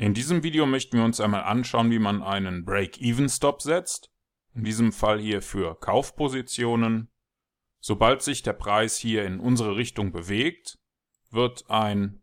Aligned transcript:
In 0.00 0.14
diesem 0.14 0.44
Video 0.44 0.64
möchten 0.64 0.96
wir 0.96 1.04
uns 1.04 1.18
einmal 1.18 1.42
anschauen, 1.42 1.90
wie 1.90 1.98
man 1.98 2.22
einen 2.22 2.64
Break-Even-Stop 2.64 3.60
setzt. 3.60 4.12
In 4.54 4.62
diesem 4.62 4.92
Fall 4.92 5.18
hier 5.18 5.42
für 5.42 5.74
Kaufpositionen. 5.74 7.10
Sobald 7.80 8.22
sich 8.22 8.44
der 8.44 8.52
Preis 8.52 8.96
hier 8.96 9.24
in 9.24 9.40
unsere 9.40 9.74
Richtung 9.74 10.12
bewegt, 10.12 10.78
wird 11.30 11.68
ein 11.68 12.22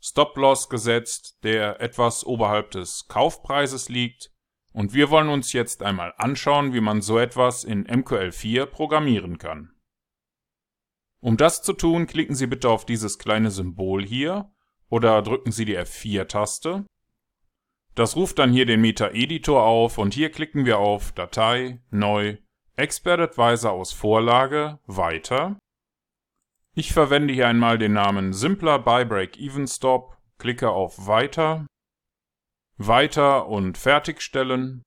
Stop-Loss 0.00 0.70
gesetzt, 0.70 1.38
der 1.42 1.82
etwas 1.82 2.24
oberhalb 2.24 2.70
des 2.70 3.06
Kaufpreises 3.08 3.90
liegt. 3.90 4.32
Und 4.72 4.94
wir 4.94 5.10
wollen 5.10 5.28
uns 5.28 5.52
jetzt 5.52 5.82
einmal 5.82 6.14
anschauen, 6.16 6.72
wie 6.72 6.80
man 6.80 7.02
so 7.02 7.18
etwas 7.18 7.64
in 7.64 7.86
MQL4 7.86 8.64
programmieren 8.64 9.36
kann. 9.36 9.74
Um 11.20 11.36
das 11.36 11.62
zu 11.62 11.74
tun, 11.74 12.06
klicken 12.06 12.34
Sie 12.34 12.46
bitte 12.46 12.70
auf 12.70 12.86
dieses 12.86 13.18
kleine 13.18 13.50
Symbol 13.50 14.06
hier 14.06 14.50
oder 14.88 15.20
drücken 15.20 15.52
Sie 15.52 15.66
die 15.66 15.76
F4-Taste. 15.76 16.86
Das 18.00 18.16
ruft 18.16 18.38
dann 18.38 18.50
hier 18.50 18.64
den 18.64 18.80
Meta-Editor 18.80 19.62
auf 19.62 19.98
und 19.98 20.14
hier 20.14 20.30
klicken 20.30 20.64
wir 20.64 20.78
auf 20.78 21.12
Datei, 21.12 21.82
Neu, 21.90 22.38
Expert 22.74 23.20
Advisor 23.20 23.72
aus 23.72 23.92
Vorlage, 23.92 24.78
Weiter. 24.86 25.58
Ich 26.74 26.94
verwende 26.94 27.34
hier 27.34 27.46
einmal 27.46 27.76
den 27.76 27.92
Namen 27.92 28.32
Simpler 28.32 28.78
by 28.78 29.04
Break-Even 29.04 29.66
Stop, 29.66 30.16
klicke 30.38 30.70
auf 30.70 31.08
Weiter, 31.08 31.66
Weiter 32.78 33.48
und 33.48 33.76
Fertigstellen. 33.76 34.82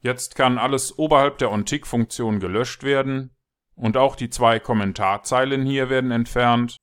Jetzt 0.00 0.34
kann 0.34 0.58
alles 0.58 0.98
oberhalb 0.98 1.38
der 1.38 1.52
OnTick-Funktion 1.52 2.40
gelöscht 2.40 2.82
werden 2.82 3.30
und 3.76 3.96
auch 3.96 4.16
die 4.16 4.28
zwei 4.28 4.58
Kommentarzeilen 4.58 5.64
hier 5.64 5.88
werden 5.88 6.10
entfernt. 6.10 6.78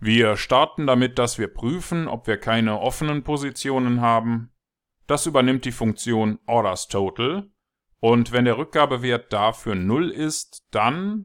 Wir 0.00 0.38
starten 0.38 0.86
damit, 0.86 1.18
dass 1.18 1.38
wir 1.38 1.48
prüfen, 1.48 2.08
ob 2.08 2.26
wir 2.26 2.38
keine 2.38 2.80
offenen 2.80 3.22
Positionen 3.22 4.00
haben. 4.00 4.50
Das 5.06 5.26
übernimmt 5.26 5.66
die 5.66 5.72
Funktion 5.72 6.38
OrdersTotal. 6.46 7.50
Und 8.00 8.32
wenn 8.32 8.46
der 8.46 8.56
Rückgabewert 8.56 9.30
dafür 9.30 9.74
0 9.74 10.10
ist, 10.10 10.66
dann 10.70 11.24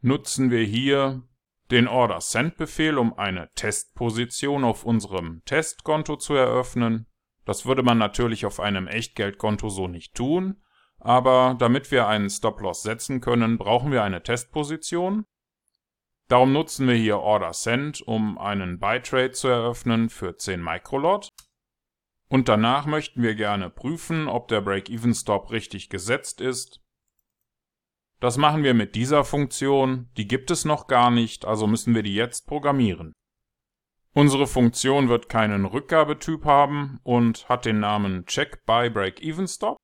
nutzen 0.00 0.50
wir 0.50 0.64
hier 0.64 1.22
den 1.70 1.86
OrderSend-Befehl, 1.86 2.96
um 2.96 3.18
eine 3.18 3.50
Testposition 3.54 4.64
auf 4.64 4.84
unserem 4.84 5.42
Testkonto 5.44 6.16
zu 6.16 6.34
eröffnen. 6.34 7.06
Das 7.44 7.66
würde 7.66 7.82
man 7.82 7.98
natürlich 7.98 8.46
auf 8.46 8.58
einem 8.58 8.86
Echtgeldkonto 8.86 9.68
so 9.68 9.86
nicht 9.86 10.14
tun, 10.14 10.62
aber 10.98 11.56
damit 11.58 11.90
wir 11.90 12.06
einen 12.08 12.30
Stop-Loss 12.30 12.82
setzen 12.82 13.20
können, 13.20 13.58
brauchen 13.58 13.92
wir 13.92 14.02
eine 14.02 14.22
Testposition. 14.22 15.26
Darum 16.28 16.52
nutzen 16.52 16.88
wir 16.88 16.96
hier 16.96 17.20
Order 17.20 17.52
Send, 17.52 18.02
um 18.02 18.36
einen 18.36 18.80
Buy 18.80 19.00
Trade 19.00 19.30
zu 19.30 19.46
eröffnen 19.46 20.08
für 20.10 20.36
10 20.36 20.60
Microlot. 20.60 21.28
Und 22.28 22.48
danach 22.48 22.86
möchten 22.86 23.22
wir 23.22 23.36
gerne 23.36 23.70
prüfen, 23.70 24.26
ob 24.26 24.48
der 24.48 24.60
Break-Even 24.60 25.14
Stop 25.14 25.52
richtig 25.52 25.88
gesetzt 25.88 26.40
ist. 26.40 26.80
Das 28.18 28.38
machen 28.38 28.64
wir 28.64 28.74
mit 28.74 28.96
dieser 28.96 29.24
Funktion, 29.24 30.10
die 30.16 30.26
gibt 30.26 30.50
es 30.50 30.64
noch 30.64 30.88
gar 30.88 31.12
nicht, 31.12 31.44
also 31.44 31.68
müssen 31.68 31.94
wir 31.94 32.02
die 32.02 32.14
jetzt 32.14 32.46
programmieren. 32.46 33.12
Unsere 34.12 34.48
Funktion 34.48 35.08
wird 35.08 35.28
keinen 35.28 35.66
Rückgabetyp 35.66 36.44
haben 36.44 36.98
und 37.04 37.48
hat 37.48 37.66
den 37.66 37.78
Namen 37.78 38.24
Check 38.26 38.64
by 38.64 38.90
Break-Even 38.90 39.46
Stop. 39.46 39.76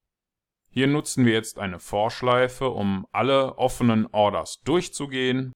Hier 0.71 0.87
nutzen 0.89 1.27
wir 1.27 1.35
jetzt 1.35 1.59
eine 1.59 1.79
Vorschleife, 1.79 2.71
um 2.71 3.07
alle 3.13 3.59
offenen 3.59 4.07
Orders 4.07 4.59
durchzugehen 4.65 5.53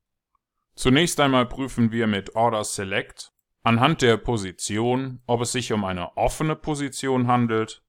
Zunächst 0.77 1.19
einmal 1.21 1.47
prüfen 1.47 1.91
wir 1.91 2.07
mit 2.07 2.37
Order 2.37 2.63
Select 2.63 3.33
anhand 3.63 4.03
der 4.03 4.19
Position, 4.19 5.23
ob 5.27 5.41
es 5.41 5.53
sich 5.53 5.73
um 5.73 5.85
eine 5.85 6.17
offene 6.19 6.55
Position 6.55 7.27
handelt. 7.27 7.83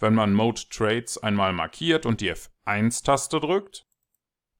Wenn 0.00 0.14
man 0.14 0.34
Mode 0.34 0.62
Trades 0.68 1.16
einmal 1.16 1.52
markiert 1.52 2.04
und 2.04 2.20
die 2.20 2.32
F1-Taste 2.32 3.38
drückt, 3.38 3.86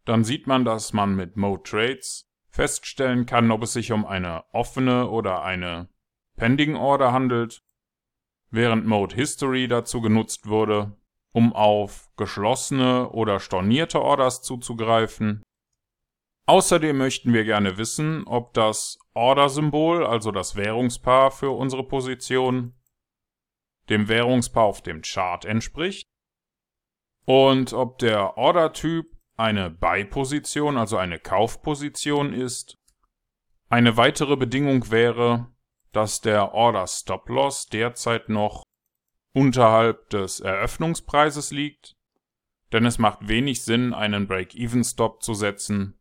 dann 0.04 0.22
sieht 0.22 0.46
man, 0.46 0.64
dass 0.64 0.92
man 0.92 1.16
mit 1.16 1.36
Mode 1.36 1.64
Trades 1.64 2.30
feststellen 2.48 3.26
kann, 3.26 3.50
ob 3.50 3.64
es 3.64 3.72
sich 3.72 3.90
um 3.90 4.06
eine 4.06 4.44
offene 4.52 5.10
oder 5.10 5.42
eine 5.42 5.88
Pending 6.36 6.76
Order 6.76 7.12
handelt, 7.12 7.64
während 8.50 8.86
Mode 8.86 9.16
History 9.16 9.66
dazu 9.66 10.00
genutzt 10.00 10.46
wurde, 10.46 10.96
um 11.32 11.52
auf 11.52 12.08
geschlossene 12.16 13.10
oder 13.10 13.40
stornierte 13.40 14.00
Orders 14.00 14.42
zuzugreifen. 14.42 15.42
Außerdem 16.46 16.98
möchten 16.98 17.32
wir 17.32 17.44
gerne 17.44 17.78
wissen, 17.78 18.24
ob 18.26 18.52
das 18.52 18.98
Order-Symbol, 19.14 20.04
also 20.04 20.30
das 20.30 20.56
Währungspaar 20.56 21.30
für 21.30 21.50
unsere 21.50 21.86
Position, 21.86 22.74
dem 23.88 24.08
Währungspaar 24.08 24.64
auf 24.64 24.82
dem 24.82 25.00
Chart 25.02 25.44
entspricht 25.44 26.06
und 27.24 27.72
ob 27.72 27.98
der 27.98 28.36
Order-Typ 28.36 29.06
eine 29.36 29.70
Buy-Position, 29.70 30.76
also 30.76 30.96
eine 30.96 31.18
Kaufposition 31.18 32.32
ist. 32.32 32.76
Eine 33.68 33.96
weitere 33.96 34.36
Bedingung 34.36 34.90
wäre, 34.90 35.50
dass 35.92 36.20
der 36.20 36.52
Order 36.52 36.86
Stop-Loss 36.86 37.68
derzeit 37.68 38.28
noch 38.28 38.62
unterhalb 39.32 40.10
des 40.10 40.40
Eröffnungspreises 40.40 41.50
liegt, 41.50 41.96
denn 42.72 42.84
es 42.84 42.98
macht 42.98 43.28
wenig 43.28 43.64
Sinn, 43.64 43.94
einen 43.94 44.28
Break-Even-Stop 44.28 45.22
zu 45.22 45.34
setzen, 45.34 45.98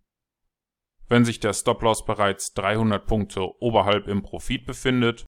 wenn 1.13 1.25
sich 1.25 1.39
der 1.39 1.53
Stop-Loss 1.53 2.05
bereits 2.05 2.55
300 2.55 3.05
Punkte 3.05 3.47
oberhalb 3.61 4.07
im 4.07 4.23
Profit 4.23 4.65
befindet. 4.65 5.27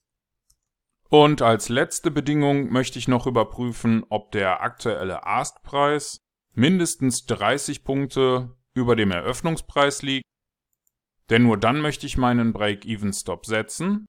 Und 1.09 1.43
als 1.43 1.69
letzte 1.69 2.09
Bedingung 2.09 2.71
möchte 2.71 2.97
ich 2.97 3.07
noch 3.07 3.27
überprüfen, 3.27 4.03
ob 4.09 4.31
der 4.31 4.61
aktuelle 4.61 5.27
Ask-Preis 5.27 6.17
mindestens 6.55 7.27
30 7.27 7.83
Punkte 7.83 8.57
über 8.73 8.95
dem 8.95 9.11
Eröffnungspreis 9.11 10.01
liegt. 10.01 10.25
Denn 11.29 11.43
nur 11.43 11.59
dann 11.59 11.81
möchte 11.81 12.07
ich 12.07 12.17
meinen 12.17 12.51
Break-Even-Stop 12.51 13.45
setzen. 13.45 14.07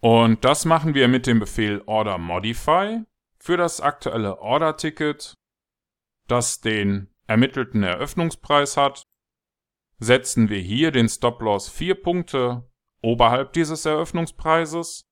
Und 0.00 0.44
das 0.44 0.64
machen 0.64 0.94
wir 0.94 1.06
mit 1.06 1.28
dem 1.28 1.38
Befehl 1.38 1.84
Order 1.86 2.18
Modify 2.18 3.04
für 3.38 3.56
das 3.56 3.80
aktuelle 3.80 4.40
Order-Ticket, 4.40 5.34
das 6.26 6.60
den 6.60 7.14
ermittelten 7.28 7.84
Eröffnungspreis 7.84 8.76
hat 8.76 9.04
setzen 10.00 10.48
wir 10.48 10.58
hier 10.58 10.90
den 10.90 11.08
Stop-Loss 11.08 11.68
4 11.68 11.94
Punkte 12.02 12.68
oberhalb 13.02 13.52
dieses 13.52 13.84
Eröffnungspreises. 13.84 15.02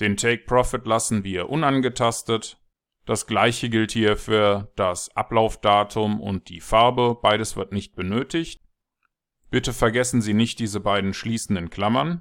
Den 0.00 0.16
Take-Profit 0.16 0.86
lassen 0.86 1.24
wir 1.24 1.48
unangetastet. 1.48 2.60
Das 3.06 3.26
gleiche 3.26 3.70
gilt 3.70 3.92
hier 3.92 4.16
für 4.16 4.72
das 4.74 5.14
Ablaufdatum 5.16 6.20
und 6.20 6.48
die 6.48 6.60
Farbe, 6.60 7.16
beides 7.22 7.56
wird 7.56 7.72
nicht 7.72 7.94
benötigt. 7.94 8.60
Bitte 9.48 9.72
vergessen 9.72 10.20
Sie 10.20 10.34
nicht 10.34 10.58
diese 10.58 10.80
beiden 10.80 11.14
schließenden 11.14 11.70
Klammern. 11.70 12.20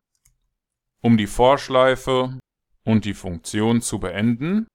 Um 1.01 1.17
die 1.17 1.27
Vorschleife 1.27 2.39
und 2.83 3.05
die 3.05 3.15
Funktion 3.15 3.81
zu 3.81 3.99
beenden. 3.99 4.67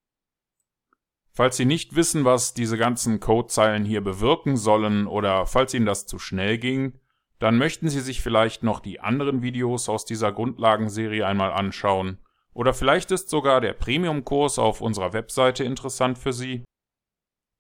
Falls 1.32 1.56
Sie 1.56 1.64
nicht 1.64 1.94
wissen, 1.94 2.24
was 2.24 2.54
diese 2.54 2.76
ganzen 2.76 3.20
Codezeilen 3.20 3.84
hier 3.84 4.00
bewirken 4.00 4.56
sollen 4.56 5.06
oder 5.06 5.46
falls 5.46 5.74
Ihnen 5.74 5.86
das 5.86 6.06
zu 6.06 6.18
schnell 6.18 6.58
ging, 6.58 6.99
dann 7.40 7.56
möchten 7.56 7.88
Sie 7.88 8.00
sich 8.00 8.20
vielleicht 8.20 8.62
noch 8.62 8.80
die 8.80 9.00
anderen 9.00 9.42
Videos 9.42 9.88
aus 9.88 10.04
dieser 10.04 10.30
Grundlagenserie 10.30 11.26
einmal 11.26 11.52
anschauen. 11.52 12.18
Oder 12.52 12.74
vielleicht 12.74 13.10
ist 13.10 13.30
sogar 13.30 13.62
der 13.62 13.72
Premium-Kurs 13.72 14.58
auf 14.58 14.82
unserer 14.82 15.14
Webseite 15.14 15.64
interessant 15.64 16.18
für 16.18 16.34
Sie. 16.34 16.64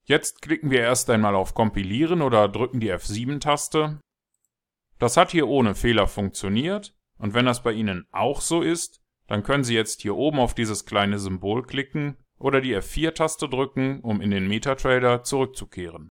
Jetzt 0.04 0.42
klicken 0.42 0.70
wir 0.70 0.80
erst 0.80 1.08
einmal 1.08 1.34
auf 1.34 1.54
Kompilieren 1.54 2.20
oder 2.20 2.48
drücken 2.48 2.80
die 2.80 2.92
F7-Taste. 2.92 4.00
Das 4.98 5.16
hat 5.16 5.30
hier 5.30 5.48
ohne 5.48 5.74
Fehler 5.74 6.08
funktioniert 6.08 6.94
und 7.18 7.32
wenn 7.32 7.46
das 7.46 7.62
bei 7.62 7.72
Ihnen 7.72 8.06
auch 8.12 8.42
so 8.42 8.60
ist, 8.60 9.00
dann 9.28 9.42
können 9.42 9.64
Sie 9.64 9.74
jetzt 9.74 10.02
hier 10.02 10.16
oben 10.16 10.40
auf 10.40 10.54
dieses 10.54 10.84
kleine 10.84 11.18
Symbol 11.18 11.62
klicken 11.62 12.18
oder 12.38 12.60
die 12.60 12.76
F4-Taste 12.76 13.48
drücken, 13.48 14.00
um 14.00 14.20
in 14.20 14.30
den 14.30 14.46
MetaTrader 14.46 15.22
zurückzukehren. 15.22 16.08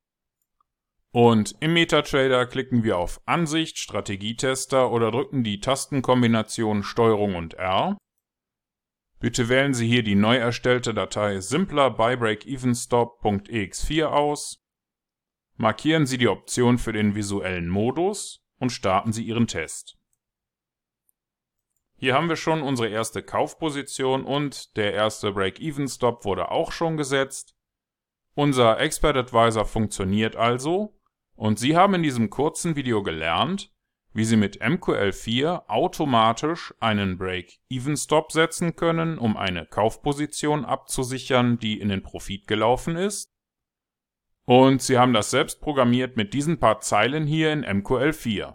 Und 1.12 1.56
im 1.60 1.74
MetaTrader 1.74 2.46
klicken 2.46 2.84
wir 2.84 3.00
auf 3.00 3.20
Ansicht, 3.26 3.80
Strategietester 3.80 4.92
oder 4.92 5.10
drücken 5.10 5.44
die 5.44 5.60
Tastenkombination 5.60 6.84
STRG 6.84 7.36
und 7.36 7.56
R. 7.56 7.98
Bitte 9.20 9.50
wählen 9.50 9.74
Sie 9.74 9.88
hier 9.88 10.04
die 10.04 10.16
neu 10.16 10.38
erstellte 10.38 10.94
Datei 10.94 11.42
simpler 11.42 11.90
by 11.90 12.16
breakevenstop.ex4 12.16 14.06
aus, 14.06 14.64
markieren 15.56 16.06
Sie 16.06 16.20
die 16.20 16.28
Option 16.28 16.78
für 16.78 16.94
den 16.94 17.16
visuellen 17.16 17.70
Modus 17.70 18.46
und 18.60 18.70
starten 18.70 19.12
Sie 19.12 19.24
Ihren 19.24 19.48
Test. 19.48 19.98
Hier 21.98 22.14
haben 22.14 22.30
wir 22.30 22.38
schon 22.38 22.62
unsere 22.62 22.88
erste 22.88 23.24
Kaufposition 23.24 24.24
und 24.24 24.78
der 24.78 24.94
erste 24.94 25.34
Break-Even-Stop 25.34 26.24
wurde 26.24 26.50
auch 26.50 26.72
schon 26.72 26.96
gesetzt. 26.96 27.56
Unser 28.36 28.80
Expert 28.80 29.18
Advisor 29.18 29.66
funktioniert 29.66 30.38
also 30.38 30.99
und 31.40 31.58
Sie 31.58 31.78
haben 31.78 31.94
in 31.94 32.04
diesem 32.04 32.30
kurzen 32.30 32.76
Video 32.76 33.02
gelernt, 33.02 33.72
wie 34.12 34.26
Sie 34.26 34.36
mit 34.36 34.62
MQL4 34.62 35.70
automatisch 35.70 36.74
einen 36.82 37.18
Break-Even-Stop 37.18 38.34
setzen 38.34 38.76
können, 38.76 39.18
um 39.18 39.38
eine 39.38 39.66
Kaufposition 39.66 40.66
abzusichern, 40.66 41.58
die 41.58 41.80
in 41.80 41.88
den 41.88 42.04
Profit 42.04 42.46
gelaufen 42.46 42.98
ist. 42.98 43.30
Und 44.44 44.82
Sie 44.82 44.98
haben 44.98 45.14
das 45.14 45.32
selbst 45.32 45.62
programmiert 45.62 46.18
mit 46.18 46.34
diesen 46.34 46.60
paar 46.60 46.82
Zeilen 46.82 47.26
hier 47.26 47.54
in 47.54 47.64
MQL4. 47.64 48.52